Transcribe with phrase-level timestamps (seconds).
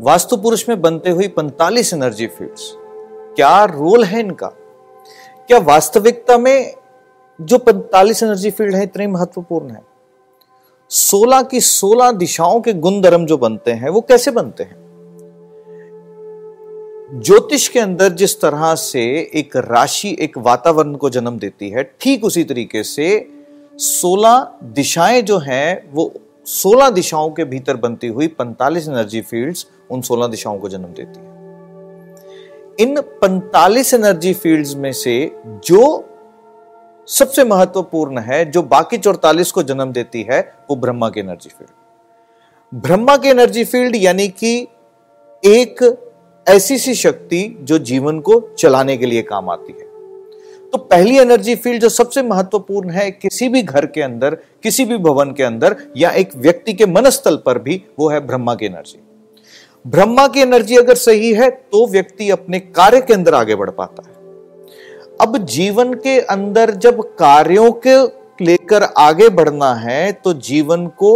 [0.00, 2.72] वास्तु पुरुष में बनते हुई 45 एनर्जी फील्ड्स
[3.36, 4.46] क्या रोल है इनका?
[5.48, 6.74] क्या वास्तविकता में
[7.40, 9.82] जो 45 एनर्जी फ़ील्ड है, इतने महत्वपूर्ण है?
[10.90, 14.76] 16 की 16 दिशाओं के गुण धर्म जो बनते हैं, वो कैसे बनते हैं?
[17.20, 22.24] ज्योतिष के अंदर जिस तरह से एक राशि, एक वातावरण को जन्म देती है, ठीक
[22.24, 23.28] उसी तरीके से
[23.78, 26.14] 16 दिशाएँ जो हैं, वो
[26.46, 31.20] 16 दिशाओं के भीतर बनती हुई 45 एनर्जी फील्ड्स उन 16 दिशाओं को जन्म देती
[31.20, 31.30] है।
[32.80, 36.04] इन 45 एनर्जी फील्ड्स में से जो
[37.06, 41.70] सबसे महत्वपूर्ण है, जो बाकी 44 को जन्म देती है, वो ब्रह्मा की एनर्जी फ़ील्ड
[42.80, 44.68] ब्रह्मा की एनर्जी फ़ील्ड यानी कि
[45.46, 45.98] एक
[46.48, 49.89] ऐसी सी शक्ति जो जीवन को चलाने के लिए काम आती है।
[50.72, 54.96] तो पहली एनर्जी फ़ील्ड जो सबसे महत्वपूर्ण है किसी भी घर के अंदर, किसी भी
[54.98, 59.00] भवन के अंदर या एक व्यक्ति के मनस्थल पर भी, वो है ब्रह्मा की एनर्जी
[59.84, 64.02] ब्रह्मा की एनर्जी अगर सही है तो व्यक्ति अपने कार्य के अंदर आगे बढ़ पाता
[64.02, 64.14] है.
[65.20, 67.96] अब जीवन के अंदर जब कार्यों के
[68.44, 71.12] लेकर आगे बढ़ना है तो जीवन को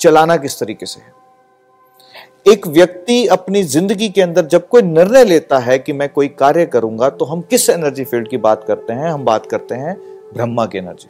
[0.00, 1.12] चलाना किस तरीके से है?
[2.46, 6.66] एक व्यक्ति अपनी ज़िंदगी के अंदर जब कोई निर्णय लेता है कि मैं कोई कार्य
[6.66, 9.10] करूँगा तो हम किस एनर्जी फ़ील्ड की बात करते हैं?
[9.10, 9.96] हम बात करते हैं
[10.34, 11.08] ब्रह्मा की एनर्जी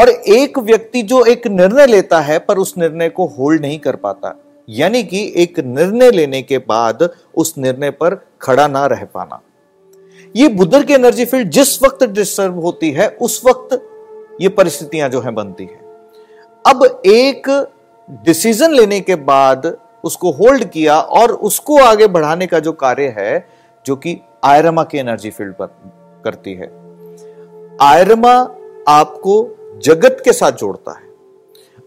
[0.00, 3.96] और एक व्यक्ति जो एक निर्णय लेता है, पर उस निर्णय को होल्ड नहीं कर
[3.96, 4.34] पाता,
[4.68, 9.40] यानी कि एक निर्णय लेने के बाद उस निर्णय पर खड़ा ना रह पाना.
[10.34, 13.80] ये बुद्धर की एनर्जी फ़ील्ड जिस वक्त डिस्टर्ब होती है, उस वक्त
[14.40, 15.80] ये परिस्थितियाँ जो है बनती है.
[16.64, 17.48] अब एक
[18.24, 23.46] डिसीज़न लेने के बाद उसको होल्ड किया और उसको आगे बढ़ाने का जो कार्य है,
[23.86, 25.66] जो कि आयरमा की एनर्जी फ़ील्ड पर
[26.24, 26.70] करती है।
[27.82, 28.32] आयरमा
[28.88, 29.34] आपको
[29.84, 31.02] जगत के साथ जोड़ता है।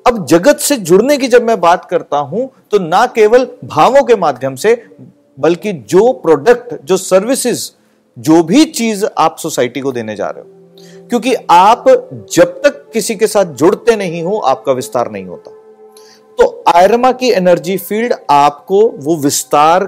[0.07, 4.15] अब जगत से जुड़ने की जब मैं बात करता हूँ तो ना केवल भावों के
[4.15, 4.85] माध्यम से,
[5.39, 7.71] बल्कि जो प्रोडक्ट जो सर्विसेज़
[8.17, 11.83] जो भी चीज़ आप सोसाइटी को देने जा रहे हो। क्योंकि आप
[12.31, 15.51] जब तक किसी के साथ जुड़ते नहीं हो, आपका विस्तार नहीं होता।
[16.37, 19.85] तो आयरमा की एनर्जी फ़ील्ड आपको वो विस्तार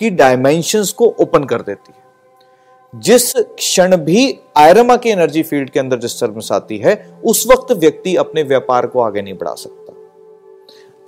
[0.00, 5.80] की डायमेंशंस को ओपन कर देती है। जिस क्षण भी आयरमा की एनर्जी फ़ील्ड के
[5.80, 9.92] अंदर डिस्टर्बेंस आती है, उस वक्त व्यक्ति अपने व्यापार को आगे नहीं बढ़ा सकता।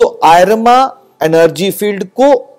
[0.01, 0.77] तो आयरमा
[1.23, 2.59] एनर्जी फ़ील्ड को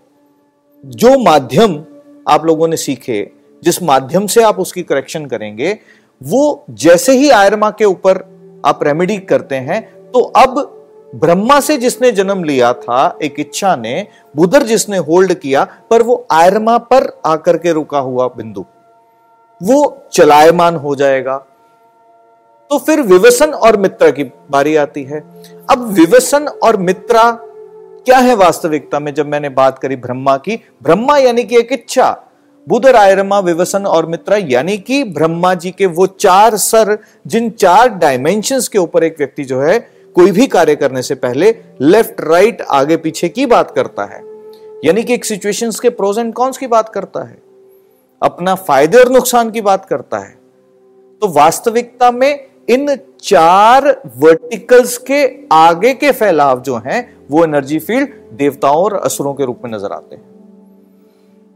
[0.85, 1.83] जो माध्यम
[2.27, 3.31] आप लोगों ने सीखे,
[3.63, 5.77] जिस माध्यम से आप उसकी करेक्शन करेंगे,
[6.21, 8.23] वो जैसे ही आयरमा के ऊपर
[8.65, 9.81] आप रेमेडी करते हैं
[10.11, 10.74] तो अब
[11.15, 16.27] ब्रह्मा से जिसने जन्म लिया था, एक इच्छा ने बुधर जिसने होल्ड किया, पर वो
[16.31, 18.65] आयरमा पर आकर के रुका हुआ बिंदु।
[19.63, 21.37] वो चलायमान हो जाएगा।
[22.69, 25.19] तो फिर विवसन और मित्र की बारी आती है।
[25.71, 27.31] अब विवसन और मित्रा
[28.05, 29.13] क्या है वास्तविकता में?
[29.13, 32.23] जब मैंने बात करी ब्रह्मा की, ब्रह्मा यानी कि एक इच्छा
[32.69, 36.97] बुध रायरमा विवसन और मित्रा यानी कि ब्रह्मा जी के वो चार सर,
[37.27, 41.55] जिन चार डायमेंशंस के ऊपर एक व्यक्ति जो है कोई भी कार्य करने से पहले
[41.81, 44.23] लेफ़्ट, राइट, आगे, पीछे की बात करता है।
[44.85, 47.37] यानी कि एक सिचुएशंस के प्रोज एंड कॉन्स की बात करता है।
[48.21, 50.37] अपना फ़ायदे और नुकसान की बात करता है।
[51.21, 58.09] तो वास्तविकता में इन चार वर्टिकल्स के आगे के फैलाव जो हैं, वो एनर्जी फ़ील्ड
[58.33, 60.23] देवताओं और असुरों के रूप में नज़र आते हैं।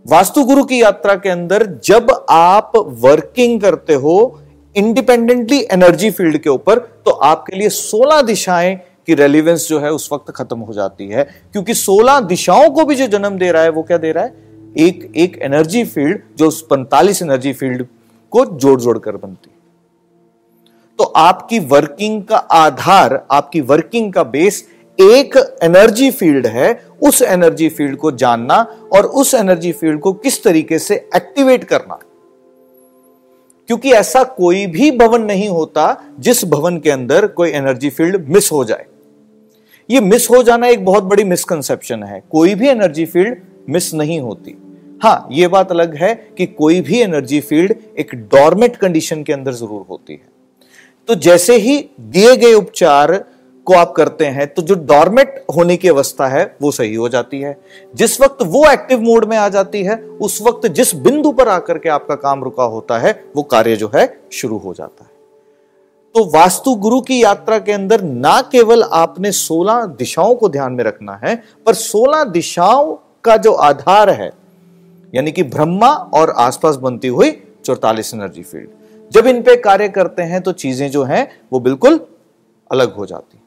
[0.05, 4.41] वास्तु गुरु की यात्रा के अंदर जब आप वर्किंग करते हो
[4.77, 10.09] इंडिपेंडेंटली एनर्जी फ़ील्ड के ऊपर तो आपके लिए 16 दिशाएँ की रेलिवेंस जो है उस
[10.13, 13.69] वक्त खत्म हो जाती है। क्योंकि 16 दिशाओं को भी जो जन्म दे रहा है,
[13.69, 14.33] वो क्या दे रहा है?
[14.77, 17.85] एक एक एनर्जी फ़ील्ड जो उस पैंतालीस एनर्जी फ़ील्ड
[18.31, 19.57] को जोड़ जोड़ कर बनती है।
[20.97, 24.67] तो आपकी वर्किंग का आधार, आपकी वर्किंग का बेस
[24.99, 30.43] एक एनर्जी फ़ील्ड है, उस एनर्जी फ़ील्ड को जानना और उस एनर्जी फ़ील्ड को किस
[30.43, 31.99] तरीके से एक्टिवेट करना।
[33.69, 35.83] क्योंकि ऐसा कोई भी भवन नहीं होता
[36.19, 38.85] जिस भवन के अंदर कोई एनर्जी फ़ील्ड मिस हो जाए।
[39.89, 43.37] ये मिस हो जाना एक बहुत बड़ी मिसकंसेप्शन है। कोई भी एनर्जी फ़ील्ड
[43.69, 44.55] मिस नहीं होती।
[45.03, 49.53] हाँ यह बात अलग है कि कोई भी एनर्जी फ़ील्ड एक डॉर्मेट कंडीशन के अंदर
[49.53, 50.27] ज़रूर होती है।
[51.07, 53.13] तो जैसे ही दिए गए उपचार
[53.69, 57.39] को आप करते हैं तो जो डॉर्मेट होने की अवस्था है, वो सही हो जाती
[57.41, 57.55] है।
[57.95, 61.77] जिस वक्त वो एक्टिव मोड में आ जाती है, उस वक्त जिस बिंदु पर आकर
[61.77, 65.09] के आपका काम रुका होता है, वो कार्य जो है, शुरू हो जाता है।
[66.15, 70.83] तो वास्तु गुरु की यात्रा के अंदर ना केवल आपने 16 दिशाओं को ध्यान में
[70.83, 71.35] रखना है,
[71.65, 74.31] पर 16 दिशाओं का जो आधार है,
[75.13, 77.31] यानी कि ब्रह्मा और आसपास बनती हुई
[77.65, 81.99] चौतालीस एनर्जी फ़ील्ड जब इन पे कार्य करते हैं तो चीज़ें जो हैं, वो बिल्कुल
[82.71, 83.37] अलग हो जाती